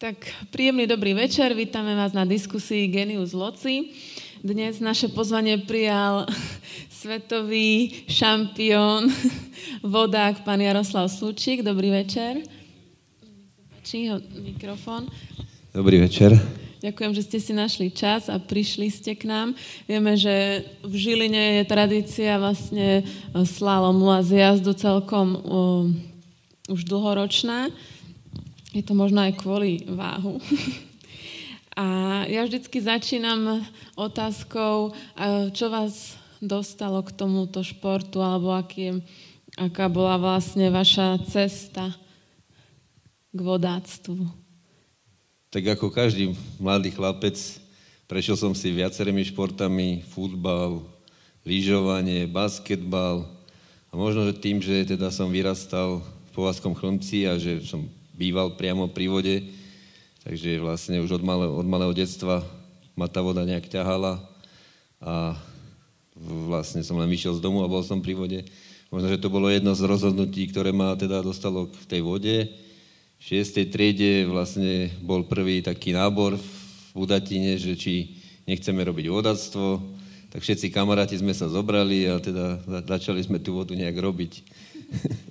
[0.00, 0.16] Tak
[0.48, 3.92] príjemný dobrý večer, vítame vás na diskusii Genius Loci.
[4.40, 6.24] Dnes naše pozvanie prijal
[7.04, 9.12] svetový šampión,
[9.84, 11.60] vodák, pán Jaroslav Slučík.
[11.60, 12.40] Dobrý večer.
[14.40, 15.04] Mikrofón.
[15.76, 16.32] Dobrý večer.
[16.80, 19.52] Ďakujem, že ste si našli čas a prišli ste k nám.
[19.84, 23.04] Vieme, že v Žiline je tradícia vlastne
[23.44, 27.68] slalomu a zjazdu celkom uh, už dlhoročná.
[28.70, 30.38] Je to možno aj kvôli váhu.
[31.80, 31.86] A
[32.26, 34.92] ja vždycky začínam otázkou,
[35.54, 39.00] čo vás dostalo k tomuto športu, alebo aký,
[39.54, 41.94] aká bola vlastne vaša cesta
[43.30, 44.28] k vodáctvu.
[45.50, 47.38] Tak ako každý mladý chlapec,
[48.10, 50.84] prešiel som si viacerými športami, futbal,
[51.46, 53.26] lyžovanie, basketbal
[53.90, 57.88] a možno, že tým, že teda som vyrastal v Povazkom chlmci a že som
[58.20, 59.36] býval priamo pri vode,
[60.28, 62.44] takže vlastne už od, malé, od malého detstva
[62.92, 64.20] ma tá voda nejak ťahala
[65.00, 65.32] a
[66.20, 68.44] vlastne som len vyšiel z domu a bol som pri vode.
[68.92, 72.36] Možno, že to bolo jedno z rozhodnutí, ktoré ma teda dostalo k tej vode.
[73.16, 73.72] V 6.
[73.72, 76.50] triede vlastne bol prvý taký nábor v
[76.92, 79.80] Budatine, že či nechceme robiť vodactvo,
[80.28, 84.32] tak všetci kamaráti sme sa zobrali a teda začali sme tú vodu nejak robiť.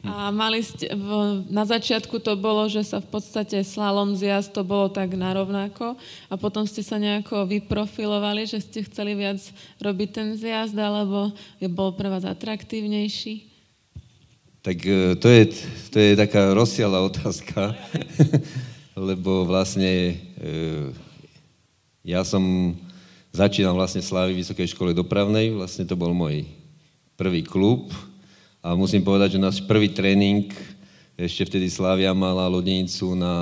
[0.00, 1.08] A mali ste, v,
[1.52, 5.92] na začiatku to bolo, že sa v podstate slalom zjazd to bolo tak narovnako
[6.32, 9.44] a potom ste sa nejako vyprofilovali, že ste chceli viac
[9.76, 13.44] robiť ten zjazd, alebo je bol pre vás atraktívnejší?
[14.64, 15.42] Tak e, to je,
[15.92, 17.76] to je taká rozsiala otázka,
[19.08, 20.54] lebo vlastne e,
[22.08, 22.72] ja som
[23.36, 26.48] začínal vlastne Slávy Vysokej škole dopravnej, vlastne to bol môj
[27.20, 27.92] prvý klub,
[28.60, 30.52] a musím povedať, že náš prvý tréning,
[31.16, 33.32] ešte vtedy Slávia mala lodenicu na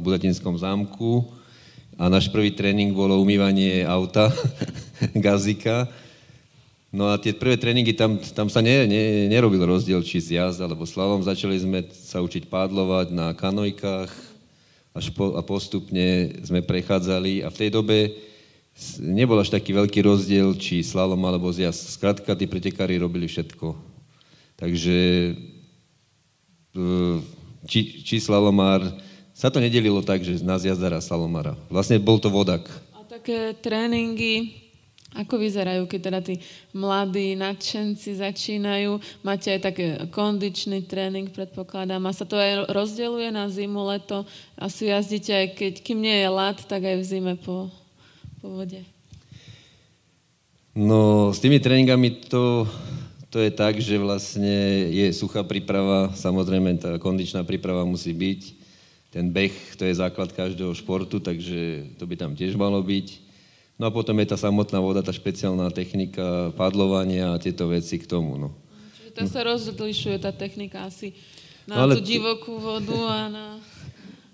[0.00, 1.28] Budatinskom zámku
[2.00, 4.32] a náš prvý tréning bolo umývanie auta,
[5.28, 5.92] gazika.
[6.88, 10.88] No a tie prvé tréningy, tam, tam sa ne, ne, nerobil rozdiel, či zjazd alebo
[10.88, 11.20] slalom.
[11.20, 14.08] Začali sme sa učiť pádlovať na kanojkách
[14.96, 18.16] až po, a postupne sme prechádzali a v tej dobe
[19.04, 21.92] nebol až taký veľký rozdiel, či slalom alebo zjazd.
[21.92, 23.89] Skrátka, tí pretekári robili všetko.
[24.60, 24.98] Takže
[26.76, 26.88] e,
[27.64, 28.84] či, či slalomár,
[29.32, 31.56] sa to nedelilo tak, že na zjazdara slalomára.
[31.72, 32.68] Vlastne bol to vodak.
[32.92, 34.52] A také tréningy,
[35.16, 36.34] ako vyzerajú, keď teda tí
[36.76, 39.00] mladí nadšenci začínajú?
[39.24, 42.04] Máte aj taký kondičný tréning, predpokladám.
[42.04, 44.28] A sa to aj rozdeluje na zimu, leto?
[44.60, 47.72] Asi jazdíte aj keď, kým nie je lat, tak aj v zime po,
[48.44, 48.84] po vode.
[50.76, 52.68] No, s tými tréningami to
[53.30, 58.40] to je tak, že vlastne je suchá príprava, samozrejme tá kondičná príprava musí byť.
[59.10, 63.30] Ten beh, to je základ každého športu, takže to by tam tiež malo byť.
[63.78, 68.04] No a potom je tá samotná voda, tá špeciálna technika padlovania a tieto veci k
[68.04, 68.34] tomu.
[68.36, 68.50] No.
[68.98, 71.14] Čiže tam sa rozlišuje tá technika asi
[71.70, 73.44] na no, tú divokú vodu a na...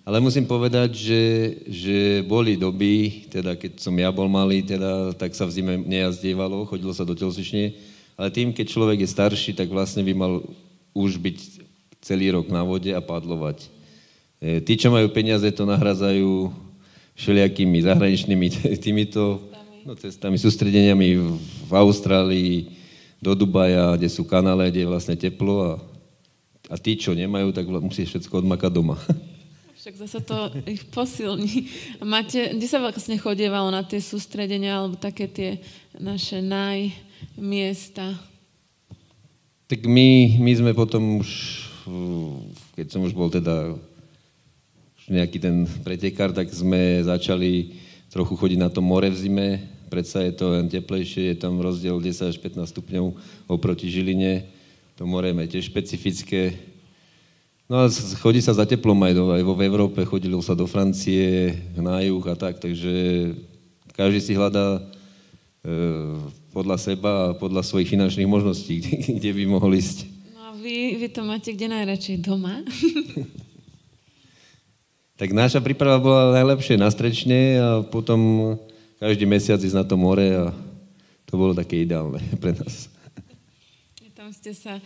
[0.09, 1.23] Ale musím povedať, že,
[1.69, 6.65] že boli doby, teda keď som ja bol malý, teda, tak sa v zime nejazdievalo,
[6.67, 7.75] chodilo sa do telocvične,
[8.17, 10.33] ale tým, keď človek je starší, tak vlastne by mal
[10.97, 11.39] už byť
[12.01, 13.69] celý rok na vode a padlovať.
[14.41, 16.49] E, tí, čo majú peniaze, to nahradzajú
[17.17, 18.47] všelijakými zahraničnými
[18.85, 19.45] týmito
[19.85, 21.21] no, cestami, sústredeniami
[21.69, 22.77] v Austrálii,
[23.21, 25.73] do Dubaja, kde sú kanále, kde je vlastne teplo a,
[26.71, 29.01] a tí, čo nemajú, tak musí všetko odmakať doma.
[29.87, 31.71] Však zase to ich posilní.
[32.03, 35.51] Máte, kde sa vlastne chodievalo na tie sústredenia, alebo také tie
[35.95, 36.91] naše naj,
[37.39, 38.17] miesta?
[39.67, 41.31] Tak my, my sme potom už,
[42.79, 43.75] keď som už bol teda
[44.97, 47.75] už nejaký ten pretekár, tak sme začali
[48.11, 49.49] trochu chodiť na to more v zime.
[49.91, 53.07] Predsa je to len teplejšie, je tam rozdiel 10 až 15 stupňov
[53.47, 54.47] oproti Žiline.
[54.97, 56.57] To more je tiež špecifické.
[57.67, 57.91] No a
[58.23, 61.99] chodí sa za teplom aj, do, aj vo v Európe, chodilo sa do Francie, na
[61.99, 62.95] juh a tak, takže
[63.99, 64.83] každý si hľadá e,
[66.57, 70.09] podľa seba a podľa svojich finančných možností, kde, kde by mohol ísť.
[70.33, 72.17] No a vy, vy to máte kde najradšej?
[72.25, 72.65] Doma?
[75.21, 78.57] tak naša príprava bola najlepšie na strečne a potom
[78.97, 80.49] každý mesiac ísť na to more a
[81.29, 82.89] to bolo také ideálne pre nás.
[84.17, 84.81] Tam ste sa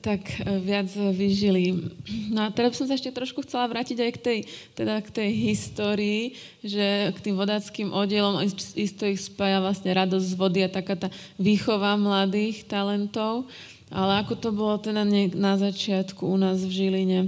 [0.00, 1.92] tak e, viac vyžili.
[2.32, 4.38] No a teraz som sa ešte trošku chcela vrátiť aj k tej,
[4.72, 8.40] teda k tej histórii, že k tým vodáckým oddielom
[8.78, 13.50] isto ich spája vlastne radosť z vody a taká tá výchova mladých talentov.
[13.92, 15.04] Ale ako to bolo teda
[15.36, 17.20] na začiatku u nás v Žiline?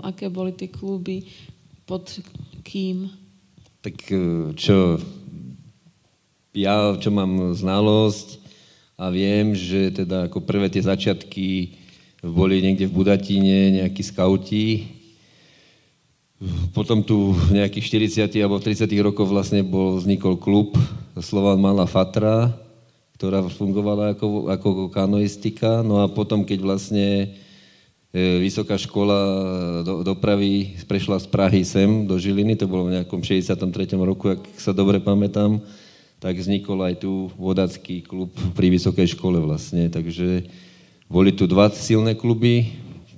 [0.00, 1.28] Aké boli tie kluby?
[1.84, 2.08] Pod
[2.64, 3.12] kým?
[3.84, 4.16] Tak e,
[4.56, 4.96] čo,
[6.56, 8.40] ja čo mám znalosť
[8.96, 11.76] a viem, že teda ako prvé tie začiatky
[12.32, 14.96] boli niekde v Budatine nejakí skauti,
[16.76, 20.76] potom tu v nejakých 40 alebo 30 rokoch vlastne bol, vznikol klub
[21.16, 22.52] Slovan Malá Fatra,
[23.16, 25.80] ktorá fungovala ako, ako kanoistika.
[25.80, 27.32] No a potom, keď vlastne
[28.12, 29.16] e, vysoká škola
[29.80, 33.56] do, dopravy prešla z Prahy sem do Žiliny, to bolo v nejakom 63.
[33.96, 35.56] roku, ak sa dobre pamätám,
[36.20, 39.88] tak vznikol aj tu vodacký klub pri vysokej škole vlastne.
[39.88, 40.44] Takže
[41.06, 42.74] boli tu dva silné kluby,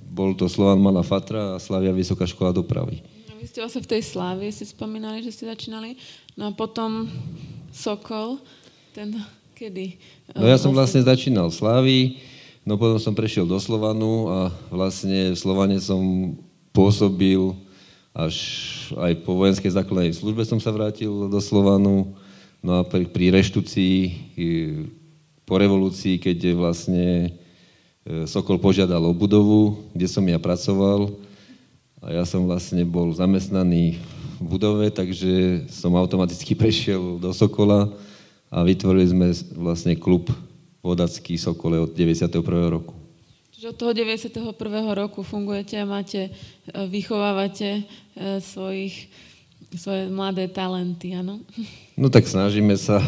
[0.09, 3.01] bol to Slovan Malá Fatra a Slavia Vysoká škola dopravy.
[3.29, 5.97] No, vy ste vlastne v tej Slávie si spomínali, že ste začínali.
[6.37, 7.09] No a potom
[7.73, 8.41] Sokol,
[8.93, 9.13] ten
[9.57, 9.97] kedy?
[10.37, 12.03] No ja som vlastne začínal v Slávii,
[12.61, 14.39] no potom som prešiel do Slovanu a
[14.69, 16.33] vlastne v Slovane som
[16.69, 17.57] pôsobil
[18.13, 18.35] až
[18.97, 22.17] aj po vojenskej základnej službe som sa vrátil do Slovanu.
[22.59, 23.95] No a pri, pri reštúcii
[25.47, 27.47] po revolúcii, keď vlastne E,
[28.25, 31.11] Sokol požiadal o budovu, kde som ja pracoval
[31.99, 33.99] a ja som vlastne bol zamestnaný
[34.39, 37.91] v budove, takže som automaticky prešiel do Sokola
[38.47, 39.27] a vytvorili sme
[39.59, 40.31] vlastne klub
[40.79, 42.39] Vodacký Sokole od 91.
[42.71, 42.95] roku.
[43.51, 44.39] Čiže od toho 91.
[44.95, 47.83] roku fungujete a máte, e, vychovávate
[48.15, 49.11] e, svojich,
[49.75, 51.43] svoje mladé talenty, áno?
[51.99, 53.03] No tak snažíme sa.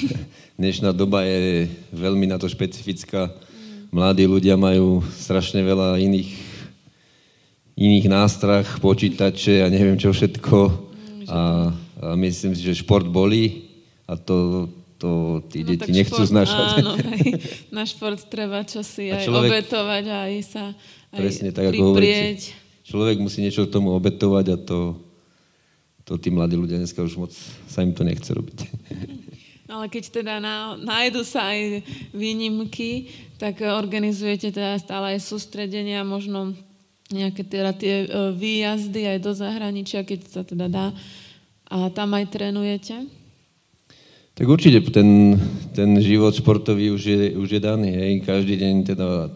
[0.60, 3.32] Dnešná doba je veľmi na to špecifická
[3.90, 6.30] mladí ľudia majú strašne veľa iných,
[7.76, 10.56] iných nástrach, počítače a neviem čo všetko.
[11.26, 11.40] A,
[12.02, 13.66] a myslím si, že šport bolí
[14.06, 16.68] a to, to tí no, deti nechcú šport, znašať.
[16.80, 17.26] Áno, aj
[17.74, 20.64] na šport treba čosi aj človek, obetovať a aj sa
[21.10, 22.54] aj presne, tak, ako hovoríte,
[22.86, 24.78] človek musí niečo k tomu obetovať a to,
[26.06, 27.32] to tí mladí ľudia dneska už moc
[27.66, 28.58] sa im to nechce robiť.
[29.66, 30.38] Ale keď teda
[30.78, 31.82] nájdu sa aj
[32.14, 36.54] výnimky, tak organizujete teda stále aj sústredenia, možno
[37.10, 40.86] nejaké teda tie e, výjazdy aj do zahraničia, keď sa teda dá.
[41.66, 43.10] A tam aj trénujete?
[44.38, 45.34] Tak určite ten,
[45.74, 47.90] ten život športový už je, už je daný.
[47.90, 48.12] Hej.
[48.22, 49.34] Každý deň teda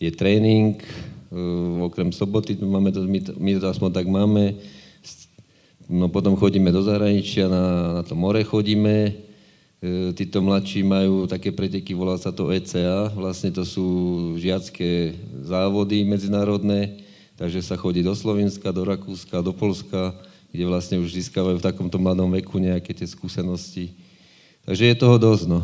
[0.00, 4.56] je tréning, uh, okrem soboty máme to, my, to, my to aspoň tak máme.
[5.88, 7.64] No potom chodíme do zahraničia, na,
[8.00, 9.27] na to more chodíme, E,
[10.18, 13.86] títo mladší majú také preteky, volá sa to ECA, vlastne to sú
[14.34, 15.14] žiacké
[15.46, 16.98] závody medzinárodné,
[17.38, 20.18] takže sa chodí do Slovenska, do Rakúska, do Polska,
[20.50, 23.94] kde vlastne už získavajú v takomto mladom veku nejaké tie skúsenosti.
[24.66, 25.62] Takže je toho dosť, no.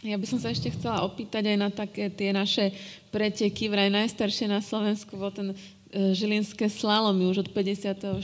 [0.00, 2.72] Ja by som sa ešte chcela opýtať aj na také tie naše
[3.12, 3.68] preteky.
[3.68, 8.22] Vraj najstaršie na Slovensku bol ten E, žilinské slalomy už od 54.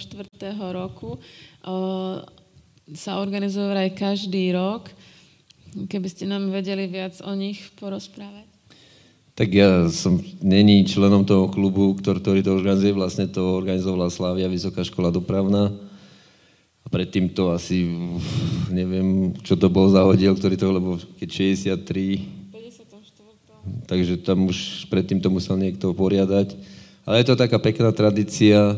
[0.71, 1.19] roku
[2.95, 4.91] sa organizujú aj každý rok.
[5.77, 8.47] Keby ste nám vedeli viac o nich porozprávať.
[9.37, 12.97] Tak ja som není členom toho klubu, ktorý, ktorý to organizuje.
[12.97, 15.69] Vlastne to organizovala Slávia, Vysoká škola dopravná.
[16.81, 17.85] A predtým to asi,
[18.73, 22.49] neviem, čo to bol za oddiel, ktorý to, lebo keď 63...
[22.49, 23.91] 54.
[23.91, 26.76] Takže tam už predtým to musel niekto poriadať.
[27.06, 28.75] Ale je to taká pekná tradícia.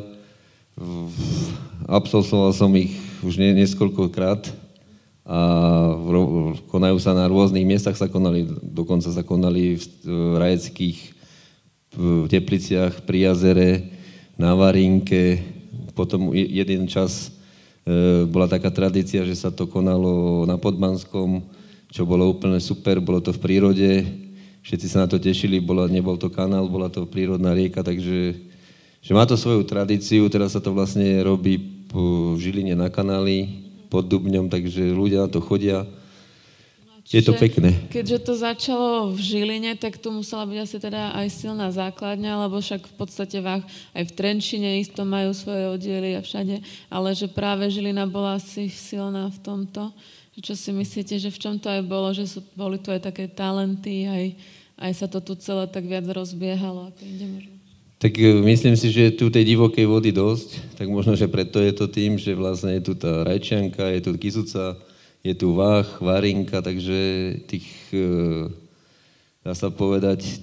[1.88, 2.92] Absolvoval som ich
[3.24, 4.52] už niekoľkokrát
[5.24, 5.40] a
[6.68, 10.98] konajú sa na rôznych miestach, sa konali, dokonca sa konali v rajeckých
[11.96, 13.88] v Tepliciach, pri jazere,
[14.36, 15.40] na Varinke.
[15.96, 17.32] Potom jeden čas
[17.88, 21.48] e, bola taká tradícia, že sa to konalo na Podmanskom,
[21.88, 24.04] čo bolo úplne super, bolo to v prírode,
[24.68, 28.36] všetci sa na to tešili, bola, nebol to kanál, bola to prírodná rieka, takže
[29.00, 31.56] že má to svoju tradíciu, teraz sa to vlastne robí
[31.88, 35.88] po Žiline na kanáli, pod Dubňom, takže ľudia na to chodia.
[37.08, 37.72] Čiže, je to pekné.
[37.88, 42.60] Keďže to začalo v Žiline, tak tu musela byť asi teda aj silná základňa, lebo
[42.60, 46.60] však v podstate aj v Trenčine isto majú svoje oddiely a všade,
[46.92, 49.88] ale že práve Žilina bola asi silná v tomto.
[50.38, 53.26] Čo si myslíte, že v čom to aj bolo, že sú, boli tu aj také
[53.26, 54.24] talenty, aj
[54.78, 57.26] aj sa to tu celé tak viac rozbiehalo, ako inde.
[57.98, 61.58] Tak e, myslím si, že je tu tej divokej vody dosť, tak možno, že preto
[61.58, 64.78] je to tým, že vlastne je tu tá rajčianka, je tu kysuca,
[65.26, 66.98] je tu vách, varinka, takže
[67.50, 68.46] tých, e,
[69.42, 70.38] dá sa povedať,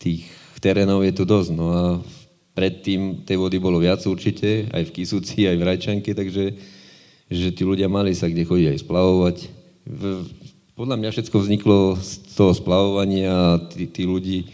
[0.00, 0.24] tých
[0.64, 1.50] terénov je tu dosť.
[1.52, 1.84] No a
[2.56, 6.56] predtým tej vody bolo viac určite, aj v Kisuci, aj v Rajčanke, takže
[7.28, 9.36] že tí ľudia mali sa kde chodiť aj splavovať.
[9.84, 10.02] V,
[10.74, 14.50] Podľa mňa všetko vzniklo z toho splavovania a tí, tí ľudí,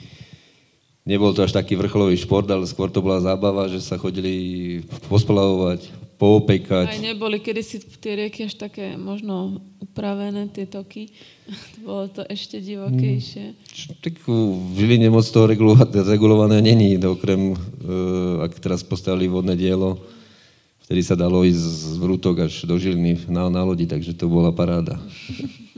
[1.08, 5.88] nebol to až taký vrcholový šport, ale skôr to bola zábava, že sa chodili posplavovať,
[6.20, 6.92] poopekať.
[6.92, 11.08] Aj neboli kedysi tie rieky až také možno upravené, tie toky.
[11.88, 13.56] Bolo to ešte divokejšie.
[13.56, 14.04] Hmm.
[14.04, 15.48] Tak v Žiline moc toho
[16.04, 19.96] regulované není, okrem, uh, ak teraz postavili vodné dielo,
[20.84, 24.52] vtedy sa dalo ísť z Vrútok až do Žiliny na, na lodi, takže to bola
[24.52, 25.00] paráda.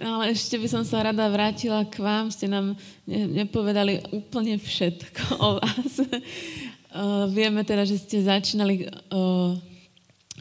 [0.00, 2.32] Ale ešte by som sa rada vrátila k vám.
[2.32, 2.72] Ste nám
[3.04, 5.92] nepovedali úplne všetko o vás.
[7.36, 8.88] Vieme teda, že ste začínali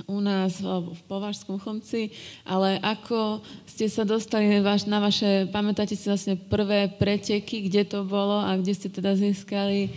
[0.08, 2.16] u nás v Považskom chomci,
[2.48, 4.48] ale ako ste sa dostali
[4.88, 9.92] na vaše, pamätáte si vlastne prvé preteky, kde to bolo a kde ste teda získali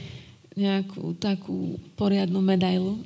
[0.59, 2.99] nejakú takú poriadnu medailu?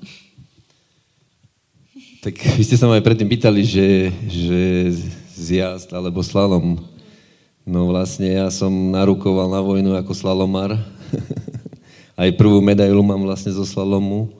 [2.24, 4.58] Tak vy ste sa ma aj predtým pýtali, že, že
[5.36, 6.80] zjazd alebo slalom.
[7.66, 10.74] No vlastne ja som narukoval na vojnu ako slalomar.
[12.20, 14.32] Aj prvú medailu mám vlastne zo slalomu.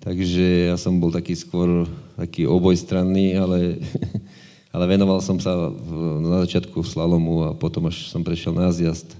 [0.00, 1.84] Takže ja som bol taký skôr
[2.16, 3.78] taký obojstranný, ale,
[4.74, 5.88] ale venoval som sa v,
[6.24, 9.12] na začiatku slalomu a potom až som prešiel na zjazd.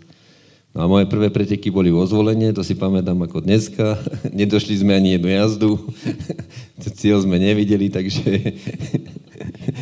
[0.73, 4.01] No a moje prvé preteky boli vo zvolenie, to si pamätám ako dneska.
[4.41, 5.71] Nedošli sme ani jednu jazdu.
[6.97, 8.57] Cieľ sme nevideli, takže...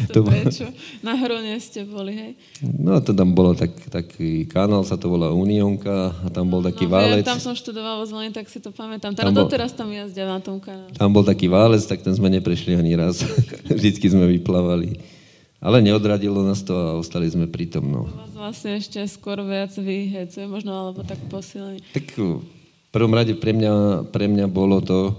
[0.08, 0.66] To, to prečo?
[1.04, 2.32] Na Hrone ste boli, hej?
[2.64, 6.88] No to tam bolo tak, taký kanál, sa to volá Unionka a tam bol taký
[6.88, 7.24] no, válec.
[7.24, 9.12] Ja tam som študoval vo zvolenie, tak si to pamätám.
[9.12, 10.96] Teda tam bol, doteraz tam jazdia na tom kanále.
[10.96, 13.20] Tam bol taký válec, tak ten sme neprešli ani raz.
[13.68, 15.18] Vždycky sme vyplávali.
[15.58, 17.90] Ale neodradilo nás to a ostali sme pri tom.
[17.90, 18.06] No.
[18.06, 21.82] Vás vlastne ešte skôr viac vyhecuje možno, alebo tak posilení.
[21.90, 25.18] Tak v prvom rade pre mňa, pre mňa bolo to,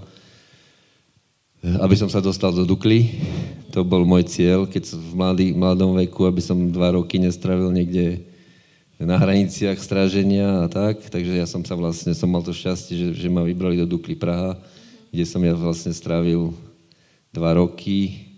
[1.60, 3.20] aby som sa dostal do Dukly.
[3.76, 8.24] To bol môj cieľ, keď v mladý, mladom veku, aby som dva roky nestravil niekde
[9.00, 11.06] na hraniciach stráženia a tak.
[11.08, 14.16] Takže ja som sa vlastne, som mal to šťastie, že, že ma vybrali do Dukly
[14.16, 14.56] Praha,
[15.12, 16.52] kde som ja vlastne strávil
[17.30, 18.30] dva roky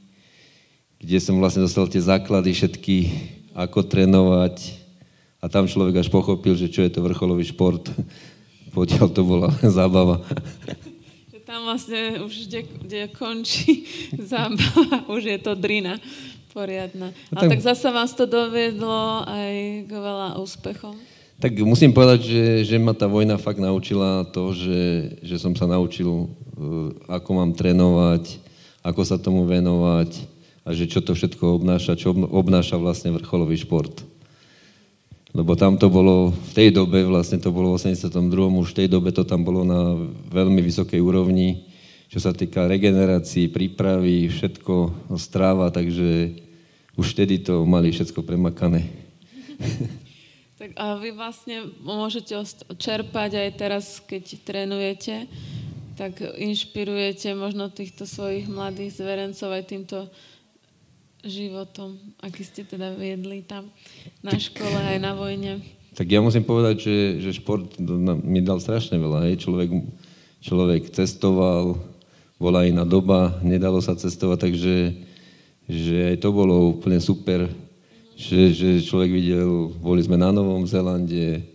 [1.03, 2.97] kde som vlastne dostal tie základy všetky,
[3.59, 4.79] ako trénovať.
[5.43, 7.91] A tam človek až pochopil, že čo je to vrcholový šport.
[8.79, 10.23] Potiaľ to bola zábava.
[11.53, 13.85] Tam vlastne už, kde, kde končí
[14.33, 16.01] zábava, už je to drina
[16.49, 17.13] poriadna.
[17.29, 20.97] A tak, tak zasa vás to dovedlo aj k veľa úspechom?
[21.45, 25.69] Tak musím povedať, že, že ma tá vojna fakt naučila to, že, že som sa
[25.69, 28.41] naučil, uh, ako mám trénovať,
[28.81, 30.25] ako sa tomu venovať,
[30.65, 34.01] a že čo to všetko obnáša, čo obnáša vlastne vrcholový šport.
[35.33, 38.13] Lebo tam to bolo, v tej dobe, vlastne to bolo v 82.
[38.37, 39.97] už v tej dobe to tam bolo na
[40.29, 41.65] veľmi vysokej úrovni,
[42.13, 46.37] čo sa týka regenerácií, prípravy, všetko, stráva, takže
[47.01, 48.85] už vtedy to mali všetko premakané.
[50.63, 52.39] Tak a vy vlastne môžete
[52.79, 55.27] čerpať aj teraz, keď trénujete,
[55.99, 60.07] tak inšpirujete možno týchto svojich mladých zverencov aj týmto
[61.23, 63.71] životom, aký ste teda viedli tam
[64.23, 65.63] na škole aj na vojne?
[65.93, 67.79] Tak ja musím povedať, že, že šport
[68.25, 69.29] mi dal strašne veľa.
[69.29, 69.45] Hej.
[69.45, 69.71] Človek,
[70.41, 71.79] človek cestoval,
[72.43, 74.75] bola iná doba, nedalo sa cestovať, takže
[75.71, 77.47] že aj to bolo úplne super,
[78.19, 81.47] že, že človek videl, boli sme na Novom Zélande,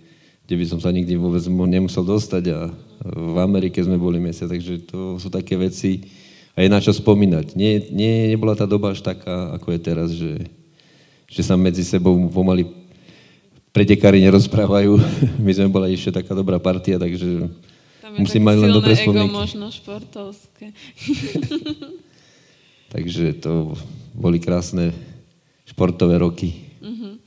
[0.48, 2.72] kde by som sa nikdy vôbec nemusel dostať a
[3.04, 6.08] v Amerike sme boli mesiac, takže to sú také veci,
[6.58, 7.54] a je na čo spomínať.
[7.54, 10.50] Nie, nie, nebola tá doba až taká, ako je teraz, že,
[11.30, 12.66] že sa medzi sebou pomaly
[13.70, 14.98] pretekári nerozprávajú.
[15.46, 17.46] My sme bola ešte taká dobrá partia, takže
[18.18, 19.38] musím mať len dobré spomienky.
[19.38, 20.74] možno športovské.
[22.94, 23.78] takže to
[24.18, 24.98] boli krásne
[25.70, 26.58] športové roky.
[26.82, 27.22] Uh-huh.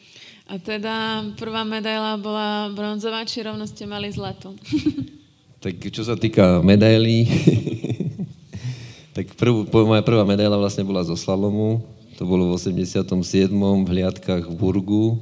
[0.51, 4.59] A teda prvá medaila bola bronzová, či rovno ste mali zlato?
[5.63, 7.31] tak čo sa týka medailí,
[9.11, 11.83] tak prv, moja prvá medaila vlastne bola zo slalomu.
[12.21, 13.11] To bolo v 87.
[13.51, 15.19] v hliadkách v Burgu.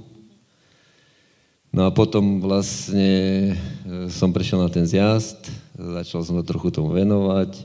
[1.72, 3.08] No a potom vlastne
[3.52, 7.60] e, som prešiel na ten zjazd, začal som sa trochu tomu venovať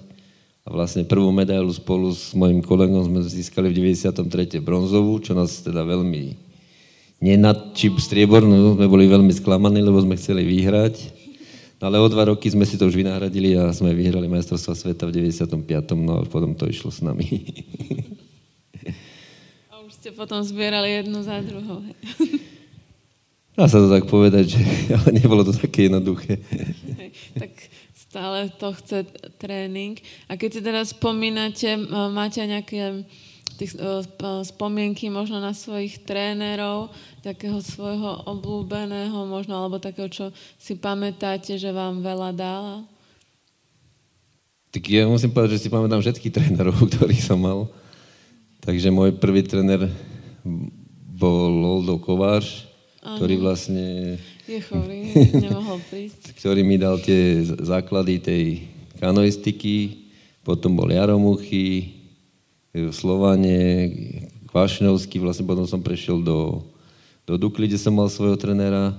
[0.63, 4.59] a vlastne prvú medailu spolu s mojim kolegom sme získali v 93.
[4.59, 6.35] bronzovú, čo nás teda veľmi
[7.23, 11.22] nenadčí striebornú, sme boli veľmi sklamaní, lebo sme chceli vyhrať.
[11.83, 15.03] No ale o dva roky sme si to už vynahradili a sme vyhrali majstrovstva sveta
[15.03, 15.67] v 95.
[15.99, 17.27] No a potom to išlo s nami.
[19.67, 21.83] A už ste potom zbierali jednu za druhou.
[23.59, 24.63] Dá sa to tak povedať, že
[24.95, 26.39] ale nebolo to také jednoduché.
[27.35, 27.51] tak
[27.91, 29.03] stále to chce
[29.35, 29.99] tréning.
[30.31, 31.75] A keď si teraz spomínate,
[32.15, 33.03] máte nejaké
[33.57, 33.77] tých,
[34.49, 36.89] spomienky možno na svojich trénerov,
[37.21, 40.25] takého svojho obľúbeného možno, alebo takého, čo
[40.57, 42.75] si pamätáte, že vám veľa dala?
[44.73, 47.69] Tak ja musím povedať, že si pamätám všetkých trénerov, ktorých som mal.
[48.65, 49.91] Takže môj prvý tréner
[51.13, 52.65] bol Oldo Kováš,
[53.05, 53.21] ano.
[53.21, 54.17] ktorý vlastne...
[54.43, 55.13] Je chorý,
[55.45, 56.35] nemohol prísť.
[56.35, 58.43] Ktorý mi dal tie základy tej
[58.97, 60.09] kanoistiky,
[60.43, 62.02] potom bol Jaromuchy,
[62.73, 63.61] Slovanie,
[64.49, 66.65] Kvašnovský, vlastne potom som prešiel do,
[67.29, 68.97] do Dukly, kde som mal svojho trenéra.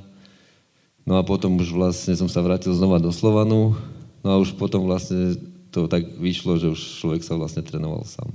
[1.02, 3.74] No a potom už vlastne som sa vrátil znova do Slovanu.
[4.22, 5.36] No a už potom vlastne
[5.74, 8.30] to tak vyšlo, že už človek sa vlastne trénoval sám.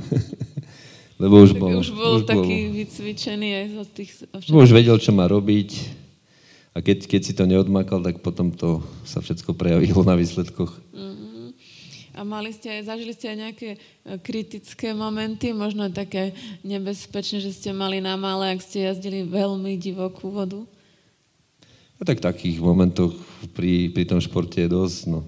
[1.22, 4.10] Lebo už bol, už bol už taký bol, vycvičený aj zo tých...
[4.48, 6.00] Už vedel, čo má robiť.
[6.72, 10.72] A keď, keď si to neodmakal, tak potom to sa všetko prejavilo na výsledkoch.
[10.96, 11.19] Mm.
[12.10, 13.78] A mali ste, zažili ste aj nejaké e,
[14.18, 16.34] kritické momenty, možno také
[16.66, 20.66] nebezpečné, že ste mali na malé, ak ste jazdili veľmi divokú vodu?
[22.00, 23.14] No tak takých momentov
[23.54, 25.22] pri, pri tom športe je dosť, no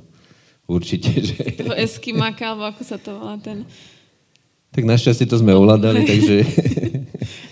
[0.66, 1.38] určite, že...
[1.62, 3.62] To eskimaka, alebo ako sa to volá ten...
[4.72, 6.36] Tak našťastie to sme ovládali, takže...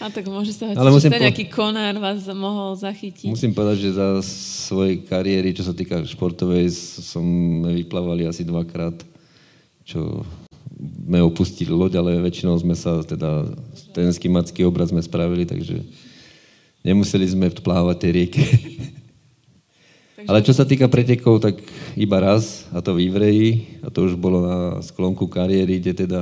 [0.00, 1.20] A tak môže sa Ale musím po...
[1.20, 3.30] nejaký konár vás mohol zachytiť.
[3.30, 4.24] Musím povedať, že za
[4.66, 6.72] svojej kariéry, čo sa týka športovej,
[7.04, 7.22] som
[7.62, 9.09] vyplávali asi dvakrát
[9.90, 10.22] čo
[11.10, 13.50] sme opustili loď, ale väčšinou sme sa, teda
[13.90, 15.82] ten skimacký obraz sme spravili, takže
[16.86, 18.44] nemuseli sme plávať tej rieke.
[20.30, 21.58] Ale čo sa týka pretekov, tak
[21.98, 26.20] iba raz, a to v Ivreji, a to už bolo na sklonku kariéry, kde teda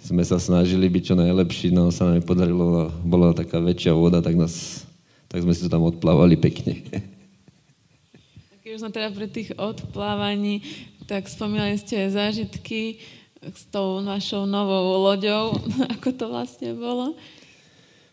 [0.00, 4.40] sme sa snažili byť čo najlepší, no sa nám podarilo, bola taká väčšia voda, tak,
[4.40, 4.86] nás,
[5.28, 6.80] tak sme si to tam odplávali pekne.
[8.64, 10.64] Keď už sme teda pri tých odplávaní,
[11.10, 13.02] tak spomínali ste aj zážitky
[13.42, 15.58] s tou našou novou loďou,
[15.98, 17.18] ako to vlastne bolo.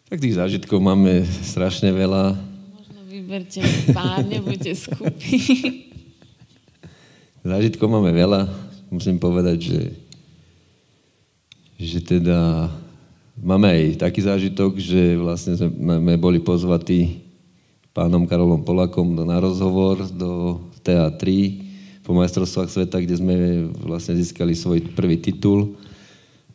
[0.10, 2.34] Tak tých zážitkov máme strašne veľa.
[2.74, 3.62] Možno vyberte
[3.94, 5.38] pár, nebuďte skúpi.
[7.46, 8.50] Zážitkov máme veľa.
[8.90, 9.82] Musím povedať, že,
[11.78, 12.74] že teda
[13.38, 17.22] máme aj taký zážitok, že vlastne sme boli pozvatí
[17.94, 21.67] pánom Karolom Polakom na rozhovor do TA3
[22.08, 23.36] po majstrovstvách sveta, kde sme
[23.84, 25.76] vlastne získali svoj prvý titul.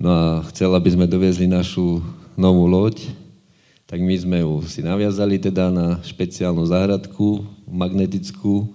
[0.00, 2.00] No a chcel, aby sme doviezli našu
[2.40, 3.12] novú loď,
[3.84, 8.72] tak my sme ju si naviazali teda na špeciálnu záhradku, magnetickú,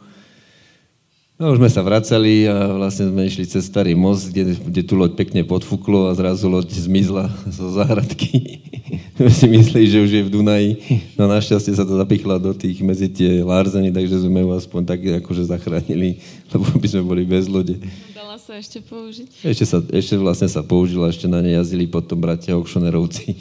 [1.37, 4.97] No už sme sa vracali a vlastne sme išli cez starý most, kde, kde tu
[4.97, 8.57] loď pekne podfúklo a zrazu loď zmizla zo záhradky.
[9.21, 10.71] sme si mysleli, že už je v Dunaji.
[11.13, 14.99] No našťastie sa to zapichla do tých medzi tie lárzeny, takže sme ju aspoň tak
[15.21, 16.17] akože zachránili,
[16.57, 17.77] lebo by sme boli bez lode.
[18.17, 19.45] Dala sa ešte použiť?
[19.45, 23.37] Ešte, sa, ešte vlastne sa použila, ešte na ne jazdili potom bratia Okšonerovci.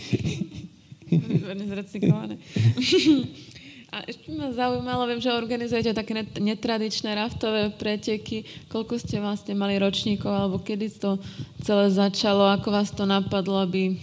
[1.09, 2.37] Výborne zrecyklované.
[3.97, 8.45] A ešte ma zaujímalo, viem, že organizujete také netradičné raftové preteky.
[8.69, 11.17] Koľko ste vlastne mali ročníkov, alebo kedy to
[11.65, 13.97] celé začalo, ako vás to napadlo, aby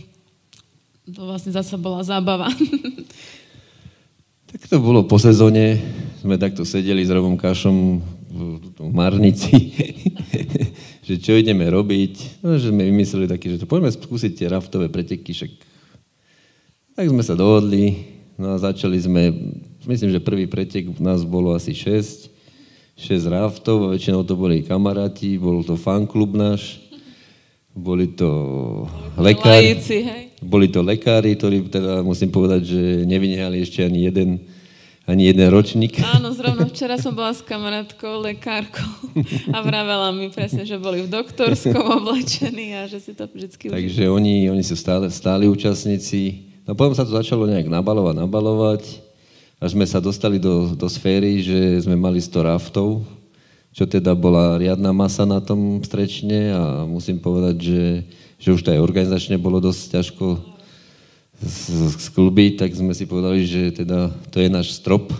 [1.05, 2.49] to vlastne zase bola zábava?
[4.53, 5.81] Tak to bolo po sezóne.
[6.21, 9.73] Sme takto sedeli s Robom Kašom v Marnici,
[11.09, 12.45] že čo ideme robiť.
[12.45, 15.51] No, že sme vymysleli taký, že to poďme skúsiť tie raftové preteky, však
[16.93, 18.05] tak sme sa dohodli,
[18.37, 19.33] no a začali sme
[19.85, 22.29] myslím, že prvý pretek v nás bolo asi 6,
[22.95, 26.83] 6 raftov, väčšinou to boli kamaráti, bol to fanklub náš,
[27.73, 28.29] boli to
[29.17, 29.81] lekári,
[30.45, 34.29] boli to lekári, ktorí teda musím povedať, že nevynehali ešte ani jeden,
[35.09, 35.97] ani jeden ročník.
[36.05, 38.93] Áno, zrovna včera som bola s kamarátkou, lekárkou
[39.49, 44.05] a vravela mi presne, že boli v doktorskom oblečení a že si to vždy Takže
[44.05, 46.53] oni, oni sú stále, stáli účastníci.
[46.63, 48.83] No potom sa to začalo nejak nabalovať, nabalovať
[49.63, 53.07] až sme sa dostali do, do sféry, že sme mali 100 raftov,
[53.71, 57.83] čo teda bola riadna masa na tom strečne a musím povedať, že,
[58.43, 60.25] že už to aj organizačne bolo dosť ťažko
[62.11, 65.15] sklbiť, tak sme si povedali, že teda to je náš strop,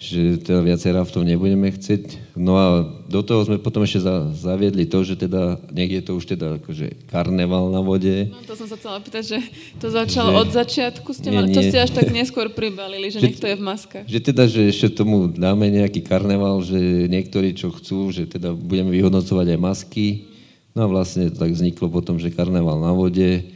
[0.00, 2.32] že teda viacej raftov nebudeme chcieť.
[2.32, 6.24] No a do toho sme potom ešte za, zaviedli to, že teda niekde to už
[6.24, 8.32] teda akože karneval na vode.
[8.32, 9.38] No to som sa chcela pýtať, že
[9.76, 13.20] to začalo že, od začiatku, ste nie, mali, to ste až tak neskôr pribalili, že,
[13.20, 14.04] že niekto je v maskách.
[14.08, 18.96] Že teda, že ešte tomu dáme nejaký karneval, že niektorí čo chcú, že teda budeme
[18.96, 20.32] vyhodnocovať aj masky.
[20.72, 23.52] No a vlastne tak vzniklo potom, že karneval na vode.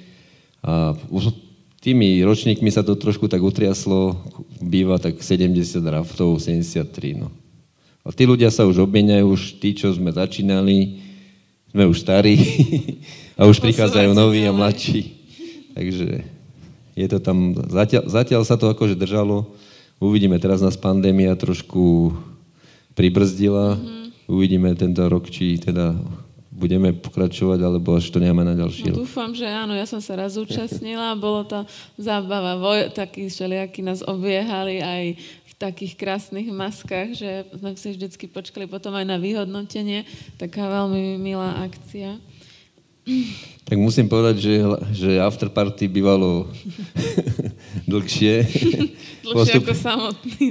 [0.60, 0.92] A
[1.84, 4.16] tými ročníkmi sa to trošku tak utriaslo,
[4.56, 7.28] býva tak 70 raftov, 73, no.
[8.00, 11.04] A tí ľudia sa už obmieniajú, už tí, čo sme začínali,
[11.68, 12.40] sme už starí
[13.38, 15.12] a už prichádzajú noví a mladší.
[15.76, 16.24] Takže
[16.96, 19.52] je to tam, zatiaľ, zatiaľ sa to akože držalo.
[20.00, 22.16] Uvidíme, teraz nás pandémia trošku
[22.96, 23.76] pribrzdila.
[23.76, 24.04] Mm-hmm.
[24.30, 25.96] Uvidíme tento rok, či teda
[26.64, 30.16] budeme pokračovať, alebo až to nemáme na ďalší no, Dúfam, že áno, ja som sa
[30.16, 31.68] raz zúčastnila, bolo to
[32.00, 38.24] zábava, voj, takí všelijakí nás obiehali aj v takých krásnych maskách, že sme si vždycky
[38.32, 40.08] počkali potom aj na vyhodnotenie,
[40.40, 42.16] taká veľmi milá akcia.
[43.68, 44.54] Tak musím povedať, že,
[44.96, 46.48] že afterparty bývalo
[47.92, 48.48] dlhšie.
[49.20, 50.46] dlhšie Postup, ako samotný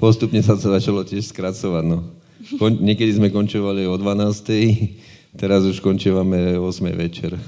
[0.00, 1.84] Postupne sa to začalo tiež skracovať.
[1.84, 2.16] No.
[2.56, 5.17] Kon, niekedy sme končovali o 12.
[5.38, 6.66] Teraz už končívame 8
[6.98, 7.38] večer.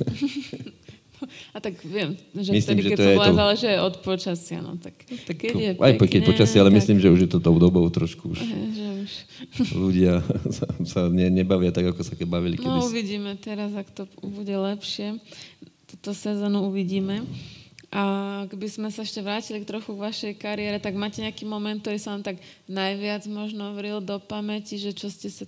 [1.51, 3.61] A tak viem, že myslím, vtedy, že keď to, bola, to...
[3.61, 4.95] že od počasia, no tak,
[5.27, 6.79] tak keď je Aj pekne, keď počasie, ale tak...
[6.81, 8.41] myslím, že už je to tou dobou trošku už.
[8.41, 9.13] Že už...
[9.75, 10.23] Ľudia
[10.57, 12.71] sa, sa ne, nebavia tak, ako sa keď bavili kedy.
[12.71, 15.19] No uvidíme teraz, ak to bude lepšie.
[15.91, 17.27] Toto sezónu uvidíme.
[17.91, 18.03] A
[18.47, 21.99] ak by sme sa ešte vrátili trochu k vašej kariére, tak máte nejaký moment, ktorý
[21.99, 22.39] sa vám tak
[22.71, 25.43] najviac možno vril do pamäti, že čo ste sa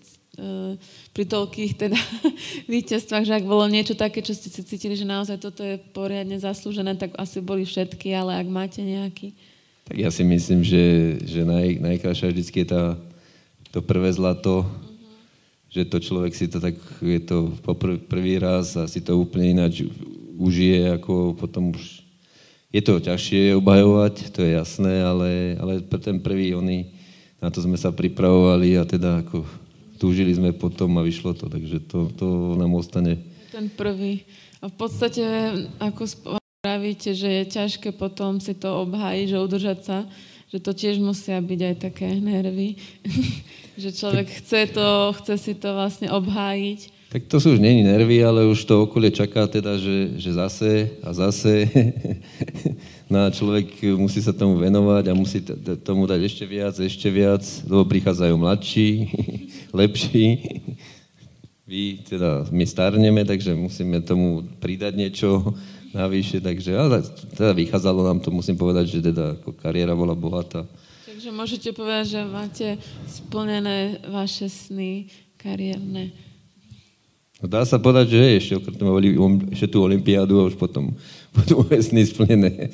[1.12, 1.98] pri toľkých teda
[2.72, 6.40] víťazstvách, že ak bolo niečo také, čo ste si cítili, že naozaj toto je poriadne
[6.40, 9.36] zaslúžené, tak asi boli všetky, ale ak máte nejaký.
[9.84, 12.96] Tak ja si myslím, že, že naj, najkrajšia vždycky je tá,
[13.76, 14.80] to prvé zlato, uh-huh.
[15.68, 19.20] že to človek si to tak, je to po prv, prvý raz a si to
[19.20, 19.84] úplne ináč
[20.40, 22.00] užije, ako potom už
[22.72, 26.88] je to ťažšie obhajovať, to je jasné, ale, ale pre ten prvý, oni,
[27.36, 29.44] na to sme sa pripravovali a teda ako
[30.02, 33.22] túžili sme potom a vyšlo to, takže to, to nám ostane.
[33.54, 34.26] Ten prvý.
[34.58, 35.22] A v podstate,
[35.78, 39.98] ako spravíte, že je ťažké potom si to obhájiť, že udržať sa,
[40.50, 42.74] že to tiež musia byť aj také nervy,
[43.82, 46.91] že človek chce, to, chce si to vlastne obhájiť.
[47.12, 50.96] Tak to sú už není nervy, ale už to okolie čaká teda, že, že zase
[51.04, 51.68] a zase.
[53.12, 53.68] no a človek
[54.00, 55.44] musí sa tomu venovať a musí
[55.84, 58.88] tomu dať ešte viac, ešte viac, lebo prichádzajú mladší,
[59.84, 60.40] lepší.
[61.68, 65.52] Vy, teda, my starneme, takže musíme tomu pridať niečo
[65.92, 67.04] navyše, takže ale
[67.36, 70.64] teda vychádzalo nám to, musím povedať, že teda ako kariéra bola bohatá.
[71.04, 72.68] Takže môžete povedať, že máte
[73.04, 76.31] splnené vaše sny kariérne.
[77.42, 78.78] No dá sa povedať, že je ešte okrem
[79.50, 80.94] ešte tú olimpiádu a už potom
[81.36, 82.70] budú sny splnené.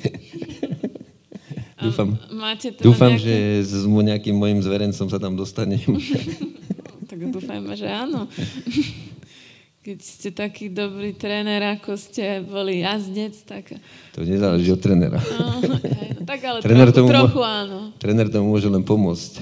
[1.89, 3.65] dúfam, máte teda dúfam nejaké...
[3.65, 5.81] že s nejakým mojim zverencom sa tam dostanem.
[7.09, 8.29] tak dúfajme, že áno.
[9.81, 13.73] Keď ste taký dobrý tréner, ako ste boli jazdec, tak...
[14.13, 15.17] To nezáleží od trénera.
[15.17, 15.75] No, no,
[16.29, 17.79] tak ale tréner trochu, tomu, trochu áno.
[17.97, 19.33] Tréner tomu môže len pomôcť.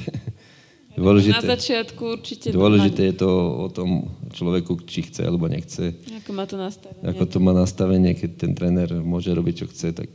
[0.97, 2.47] Dôležité, Na začiatku určite...
[2.49, 3.29] Dôležité je to
[3.65, 5.97] o tom človeku, či chce alebo nechce.
[6.21, 7.03] Ako má to nastavenie.
[7.09, 10.13] Ako to má nastavenie, keď ten tréner môže robiť, čo chce, tak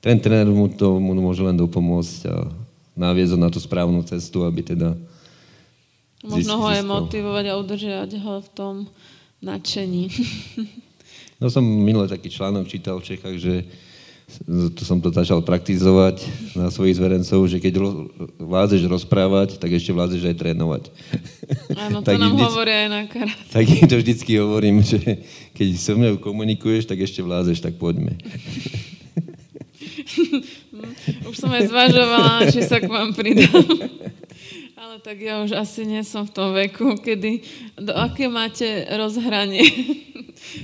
[0.00, 2.48] ten tréner mu to mu môže len dopomôcť a
[2.96, 4.96] naviezť na tú správnu cestu, aby teda...
[6.24, 8.74] Možno ho aj motivovať a udržiať ho v tom
[9.44, 10.08] nadšení.
[11.40, 13.68] no som minule taký článok čítal v Čechách, že
[14.74, 16.26] to som to začal praktizovať
[16.58, 17.78] na svojich zverencov, že keď
[18.42, 20.90] vládzeš rozprávať, tak ešte vládzeš aj trénovať.
[21.78, 23.46] Áno, to nám vždy, hovorí aj na karate.
[23.54, 24.98] Tak im to vždycky hovorím, že
[25.54, 28.16] keď so mnou komunikuješ, tak ešte vládzeš, tak poďme.
[31.30, 33.62] už som aj zvažovala, či sa k vám pridám.
[34.74, 37.46] Ale tak ja už asi nie som v tom veku, kedy,
[37.78, 39.62] do aké máte rozhranie?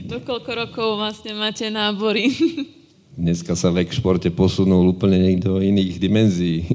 [0.03, 2.27] do koľko rokov vlastne máte nábory?
[3.16, 6.61] Dneska sa vek v športe posunul úplne niekto iných dimenzií.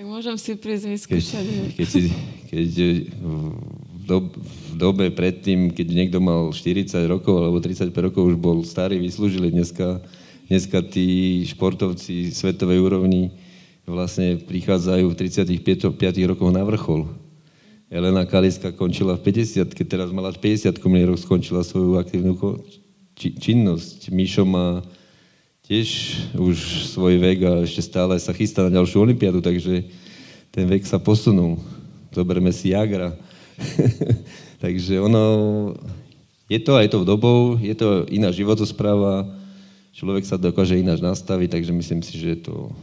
[0.00, 1.44] Tak môžem si prísť vyskúšať.
[1.44, 2.00] Keď, keď, si,
[2.48, 2.68] keď
[3.20, 3.52] v,
[4.08, 8.96] dob, v dobe predtým, keď niekto mal 40 rokov alebo 35 rokov, už bol starý,
[8.96, 9.52] vyslúžili.
[9.52, 10.00] Dneska,
[10.48, 13.36] dneska tí športovci svetovej úrovni
[13.84, 17.04] vlastne prichádzajú v 35 rokoch na vrchol.
[17.92, 22.40] Elena Kaliska končila v 50, keď teraz mala 50 rok skončila svoju aktívnu
[23.20, 24.08] činnosť.
[24.14, 24.80] Mišo má
[25.70, 25.88] tiež
[26.34, 29.86] už svoj vek a ešte stále sa chystá na ďalšiu olimpiádu, takže
[30.50, 31.62] ten vek sa posunul.
[32.10, 33.14] Zoberme si Jagra.
[34.64, 35.22] takže ono,
[36.50, 39.30] je to aj tou dobou, je to iná životospráva,
[39.94, 42.74] človek sa dokáže ináč nastaviť, takže myslím si, že to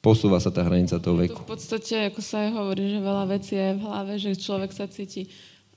[0.00, 1.44] posúva sa tá hranica toho veku.
[1.44, 4.88] v podstate, ako sa aj hovorí, že veľa vecí je v hlave, že človek sa
[4.88, 5.28] cíti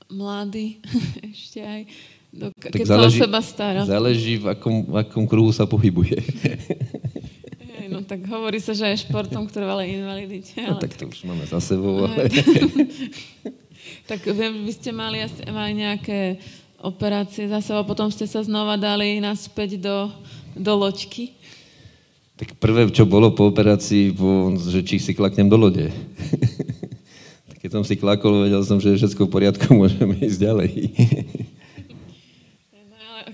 [0.07, 0.79] mladý
[1.35, 1.81] ešte aj
[2.31, 3.81] No, keď tak záleží, sa o seba stará.
[3.83, 6.15] Záleží, v akom, v akom kruhu sa pohybuje.
[7.91, 10.63] No tak hovorí sa, že aj športom, ktoré veľa invalidite.
[10.63, 12.07] No, tak to už máme za sebou.
[12.07, 12.31] Ale...
[14.09, 16.39] tak viem, vy ste mali asi aj nejaké
[16.79, 20.07] operácie za sebou, potom ste sa znova dali naspäť do,
[20.55, 21.35] do loďky.
[22.39, 25.91] Tak prvé, čo bolo po operácii, bolo, že či si klaknem do lode.
[27.61, 30.71] Keď som si klakol, vedel som, že je všetko v poriadku, môžeme ísť ďalej.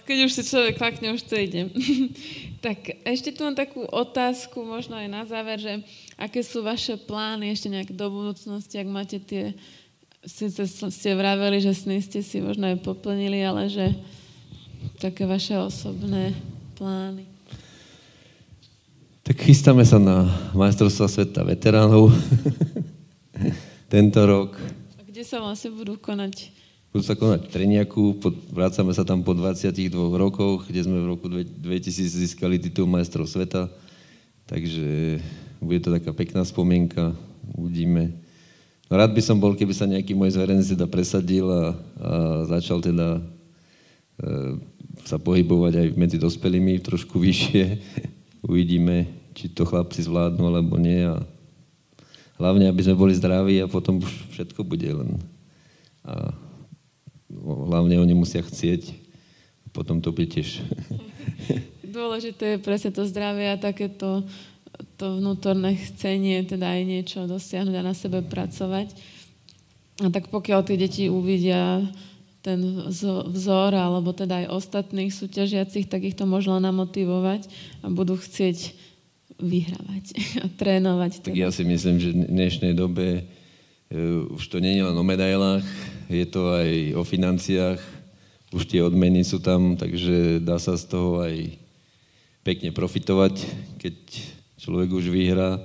[0.07, 1.67] Keď už si človek klakne, už to ide.
[2.65, 5.83] tak ešte tu mám takú otázku, možno aj na záver, že
[6.15, 9.51] aké sú vaše plány ešte nejak do budúcnosti, ak máte tie,
[10.23, 13.91] síce ste vraveli, že sny ste si možno aj poplnili, ale že
[14.95, 16.31] také vaše osobné
[16.79, 17.27] plány.
[19.27, 20.23] Tak chystáme sa na
[20.55, 22.15] majstrovstva sveta veteránov
[23.91, 24.55] tento rok.
[24.95, 26.56] A kde sa vlastne budú konať?
[26.97, 31.13] Budú sa konať v Treniaku, pod, vrácame sa tam po 22 rokoch, kde sme v
[31.13, 33.69] roku 2000 získali titul majstrov sveta.
[34.49, 35.21] Takže
[35.61, 37.13] bude to taká pekná spomienka,
[37.53, 38.17] uvidíme.
[38.89, 42.13] No rád by som bol, keby sa nejaký môj zverenec teda presadil a, a
[42.57, 43.21] začal teda
[44.17, 44.57] e,
[45.05, 47.77] sa pohybovať aj medzi dospelými trošku vyššie.
[48.49, 49.05] Uvidíme,
[49.37, 51.05] či to chlapci zvládnu alebo nie.
[51.05, 51.21] A
[52.41, 55.21] hlavne, aby sme boli zdraví a potom už všetko bude len.
[56.01, 56.46] A
[57.43, 58.93] hlavne oni musia chcieť.
[59.65, 60.63] A potom to bude tiež.
[61.97, 64.25] Dôležité je presne to zdravie a takéto
[64.97, 68.93] to vnútorné chcenie, teda aj niečo dosiahnuť a na sebe pracovať.
[70.05, 71.81] A tak pokiaľ tie deti uvidia
[72.45, 72.61] ten
[73.33, 77.49] vzor, alebo teda aj ostatných súťažiacich, tak ich to možno namotivovať
[77.81, 78.77] a budú chcieť
[79.41, 80.05] vyhrávať
[80.43, 81.11] a trénovať.
[81.21, 81.33] Teda.
[81.33, 83.25] Tak ja si myslím, že v dnešnej dobe
[84.35, 85.63] už to nie je len o medailách,
[86.11, 86.69] je to aj
[86.99, 87.79] o financiách,
[88.51, 91.55] už tie odmeny sú tam, takže dá sa z toho aj
[92.43, 93.43] pekne profitovať,
[93.79, 93.95] keď
[94.59, 95.59] človek už vyhrá,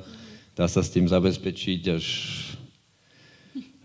[0.55, 2.07] dá sa s tým zabezpečiť až,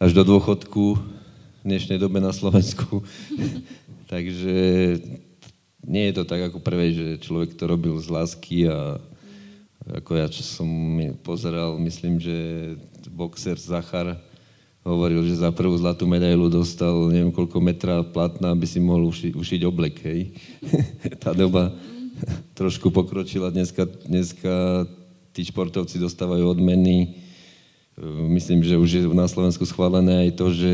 [0.02, 3.06] až do dôchodku v dnešnej dobe na Slovensku.
[4.14, 4.58] takže
[5.86, 8.98] nie je to tak ako prvé, že človek to robil z lásky a
[9.88, 10.68] ako ja, čo som
[11.24, 12.36] pozeral, myslím, že
[13.08, 14.20] boxer Zachar
[14.88, 19.36] hovoril, že za prvú zlatú medailu dostal neviem koľko metra platna, aby si mohol uši,
[19.36, 20.32] ušiť oblek, hej.
[21.24, 21.76] Tá doba
[22.56, 23.52] trošku pokročila.
[23.52, 24.88] Dneska, dneska
[25.36, 27.20] tí športovci dostávajú odmeny.
[28.32, 30.74] Myslím, že už je na Slovensku schválené aj to, že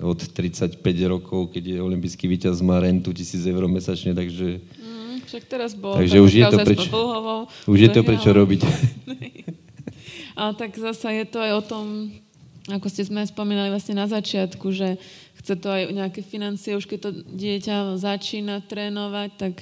[0.00, 4.62] od 35 rokov, keď je olimpijský víťaz, má rentu 1000 eur mesačne, takže
[5.32, 5.96] však teraz bol.
[5.96, 6.88] Takže už je to prečo,
[7.64, 8.60] už je to prečo robiť.
[10.38, 11.84] Ale tak zasa je to aj o tom,
[12.70, 15.00] ako ste sme spomínali vlastne na začiatku, že
[15.42, 19.54] chce to aj nejaké financie, už keď to dieťa začína trénovať, tak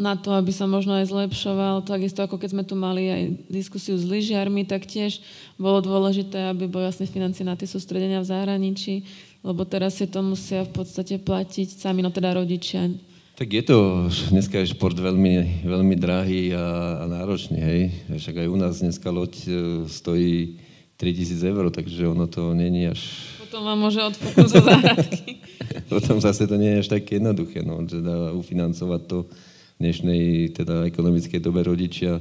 [0.00, 1.84] na to, aby sa možno aj zlepšoval.
[1.84, 5.20] Takisto ako keď sme tu mali aj diskusiu s lyžiarmi, tak tiež
[5.60, 9.04] bolo dôležité, aby boli vlastne financie na tie sústredenia v zahraničí,
[9.44, 12.88] lebo teraz si to musia v podstate platiť sami, no teda rodičia.
[13.36, 16.64] Tak je to, dneska je šport veľmi, veľmi drahý a,
[16.96, 17.80] a náročný, hej.
[18.08, 19.48] Však aj u nás dneska loď e,
[19.84, 20.56] stojí
[20.96, 23.00] 3000 eur, takže ono to není až...
[23.46, 25.44] Potom vám môže odfúknuť zo záhradky.
[25.92, 30.22] Potom zase to nie je až také jednoduché, no, že dá ufinancovať to v dnešnej
[30.56, 32.18] teda ekonomickej dobe rodičia,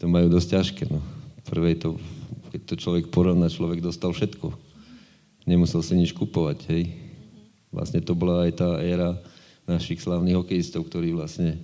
[0.00, 1.04] to majú dosť ťažké, no.
[1.44, 2.00] Prvé to,
[2.56, 4.48] keď to človek porovná, človek dostal všetko.
[5.44, 6.88] Nemusel si nič kupovať, hej.
[7.68, 9.20] Vlastne to bola aj tá éra,
[9.68, 11.62] našich slavných hokejistov, ktorí vlastne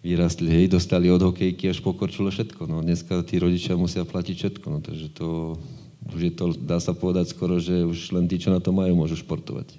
[0.00, 2.64] vyrastli, hej, dostali od hokejky až pokorčilo všetko.
[2.66, 5.60] No dneska tí rodičia musia platiť všetko, no takže to,
[6.12, 8.96] už je to, dá sa povedať skoro, že už len tí, čo na to majú,
[8.96, 9.76] môžu športovať.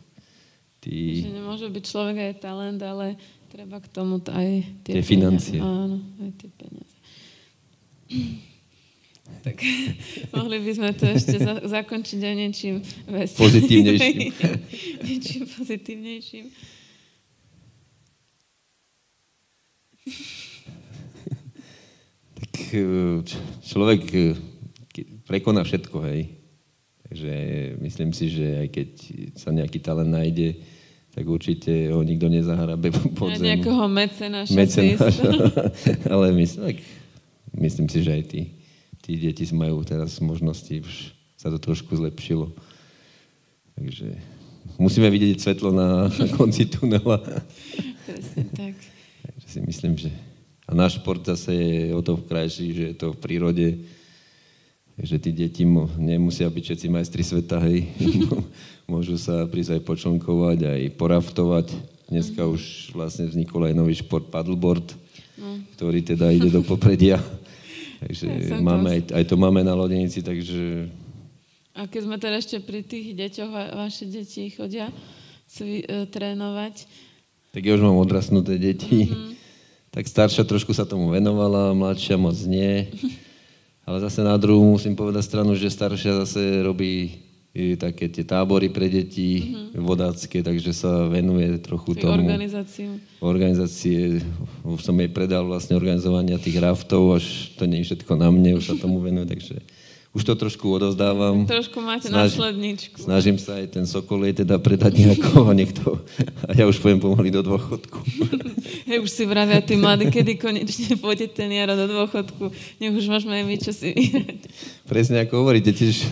[0.81, 1.25] Tí...
[1.25, 3.17] Že nemôže byť človek aj talent, ale
[3.49, 5.61] treba k tomu aj tie, tie financie.
[5.61, 6.95] Áno, aj tie peniaze.
[9.41, 9.63] Tak
[10.35, 12.75] mohli by sme to ešte za- zakončiť aj niečím
[13.07, 13.39] veselým.
[13.39, 14.19] Pozitívnejším.
[15.07, 16.45] niečím pozitívnejším.
[22.41, 22.60] tak e,
[23.65, 24.23] človek e,
[25.27, 26.21] prekoná všetko, hej.
[27.11, 27.33] Takže
[27.83, 28.89] myslím si, že aj keď
[29.35, 30.63] sa nejaký talent nájde,
[31.11, 32.87] tak určite ho nikto nezahrabe
[33.19, 33.55] pod zem.
[33.55, 34.55] Nejakého mecenáša.
[34.55, 35.23] Mecenáša.
[36.15, 36.77] Ale myslím, tak,
[37.59, 38.41] myslím si, že aj tí,
[39.03, 42.55] tí deti majú teraz možnosti, už sa to trošku zlepšilo.
[43.75, 44.15] Takže
[44.79, 47.19] musíme vidieť svetlo na, na konci tunela.
[48.07, 48.75] Presne tak
[49.51, 50.30] si myslím, že...
[50.71, 53.67] A náš šport zase je o to krajší, že je to v prírode,
[54.95, 55.67] že tí deti
[55.99, 57.91] nemusia byť všetci majstri sveta, hej.
[58.91, 61.75] Môžu sa prísť aj počlnkovať, aj poraftovať.
[62.07, 62.55] Dneska mm-hmm.
[62.55, 62.61] už
[62.95, 64.95] vlastne vznikol aj nový šport paddleboard,
[65.35, 65.59] no.
[65.75, 67.19] ktorý teda ide do popredia.
[68.07, 70.87] takže ja máme, aj, aj to máme na lodenici, takže
[71.75, 74.87] A keď sme teda ešte pri tých deťoch, va- vaše deti chodia
[75.51, 76.87] cvi, e, trénovať.
[77.51, 79.11] Tak ja už mám odrasnuté deti.
[79.11, 79.40] Mm-hmm.
[79.91, 82.87] Tak staršia trošku sa tomu venovala, mladšia moc nie.
[83.83, 87.19] Ale zase na druhú musím povedať stranu, že staršia zase robí
[87.51, 89.83] i také tie tábory pre deti, mm-hmm.
[89.83, 92.23] vodácké, takže sa venuje trochu Tej tomu.
[92.23, 92.95] organizáciu.
[93.19, 94.23] Organizácie,
[94.63, 98.55] už som jej predal vlastne organizovania tých raftov, až to nie je všetko na mne,
[98.55, 99.59] už sa tomu venuje, takže
[100.11, 101.47] už to trošku odozdávam.
[101.47, 102.99] Trošku máte Snaž- následničku.
[102.99, 106.03] Snažím sa aj ten sokol jej teda predať nejako a niekto.
[106.43, 108.03] A ja už poviem pomaly do dôchodku.
[108.91, 112.51] Hej, už si vravia tí mladí, kedy konečne pôjde ten Jaro do dôchodku.
[112.83, 113.95] Nech už môžeme aj my čo si.
[114.83, 116.03] Presne ako hovoríte, tiež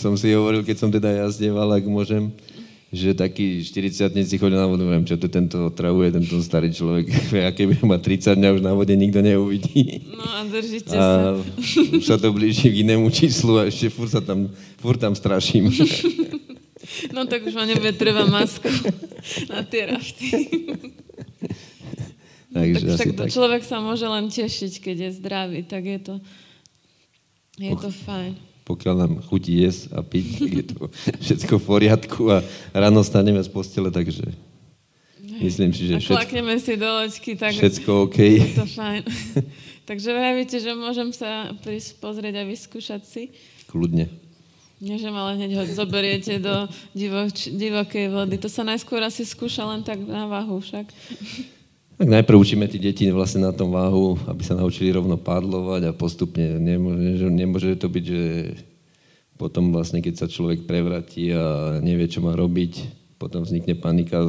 [0.00, 2.32] som si hovoril, keď som teda jazdieval, ak môžem,
[2.94, 7.10] že takí 40 si chodia na vodu, neviem, čo to tento otravuje, tento starý človek.
[7.46, 10.06] A keby má 30 dňa už na vode, nikto neuvidí.
[10.06, 11.34] No a držíte sa.
[11.34, 11.42] A
[11.98, 14.46] už sa to blíži k inému číslu a ešte furt, sa tam,
[14.78, 15.68] furt tam straším.
[17.10, 18.68] No tak už ma nebude treba masku
[19.50, 20.28] na tie rafty.
[22.54, 23.28] Takže tak, tak, tak.
[23.34, 26.14] človek sa môže len tešiť, keď je zdravý, tak je to,
[27.58, 28.53] je to fajn.
[28.64, 30.88] Pokiaľ nám chutí jesť a piť, je to
[31.20, 32.40] všetko v poriadku a
[32.72, 34.24] ráno staneme z postele, takže
[35.44, 38.18] myslím si, že A všetko, klakneme si do loďky, tak všetko OK.
[38.24, 39.02] je to fajn.
[39.84, 43.22] Takže vravíte, že môžem sa prísť pozrieť a vyskúšať si?
[43.68, 44.08] Kľudne.
[44.80, 46.64] Nie, že ma hneď ho zoberiete do
[46.96, 48.40] divoč, divokej vody.
[48.40, 50.88] To sa najskôr asi skúša len tak na váhu však.
[51.94, 55.92] Tak najprv učíme tí deti vlastne na tom váhu, aby sa naučili rovno pádlovať a
[55.94, 58.22] postupne nemôže, že nemôže to byť, že
[59.34, 62.82] potom vlastne, keď sa človek prevratí a nevie, čo má robiť,
[63.14, 64.26] potom vznikne panika,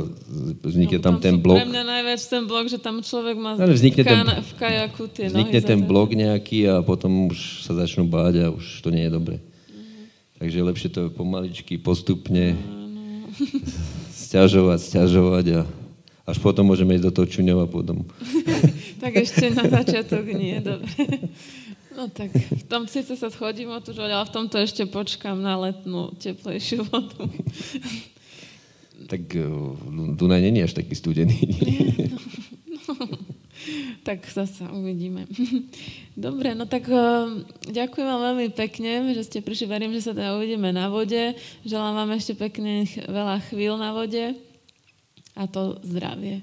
[0.62, 1.58] vznikne tam potom ten blok.
[1.58, 5.04] Pre mňa najviac ten blok, že tam človek má Ale vznikne v, ten- v kajaku
[5.10, 5.90] tie Vznikne nohy ten zatažené.
[5.90, 9.38] blok nejaký a potom už sa začnú báť a už to nie je dobre.
[10.38, 12.54] Takže je lepšie to pomaličky, postupne
[14.26, 15.62] sťažovať, sťažovať a
[16.26, 18.04] až potom môžeme ísť do toho čuňova potom.
[18.96, 20.90] Tak ešte na začiatok nie, dobre.
[21.96, 26.12] No tak v tom síce sa schodím otužovať, ale v tomto ešte počkám na letnú
[26.18, 27.24] teplejšiu vodu.
[29.06, 29.46] Tak eh,
[30.18, 31.38] Dunaj není až taký studený.
[34.06, 35.26] Tak zase uvidíme.
[36.14, 36.98] Dobre, no tak eh,
[37.70, 39.66] ďakujem vám veľmi pekne, že ste prišli.
[39.66, 41.38] Verím, že sa teda uvidíme na vode.
[41.66, 44.55] Želám vám ešte pekne veľa chvíľ na vode
[45.36, 46.42] a to zdravie.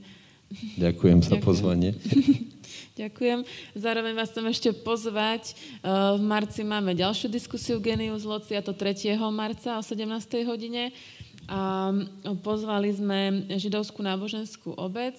[0.77, 1.43] Ďakujem za Ďakujem.
[1.43, 1.91] pozvanie.
[3.01, 3.41] Ďakujem.
[3.73, 5.57] Zároveň vás chcem ešte pozvať.
[5.81, 9.17] eh, V marci máme ďalšiu diskusiu Genius Loci, a to 3.
[9.33, 10.05] marca o 17.
[10.45, 10.93] hodine.
[11.49, 15.17] A mm, pozvali sme židovskú náboženskú obec,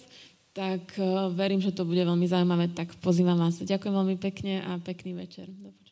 [0.53, 3.57] tak eh, verím, že to bude veľmi zaujímavé, tak pozývam vás.
[3.57, 5.49] Ďakujem veľmi pekne a pekný večer.
[5.49, 5.82] Do počutia.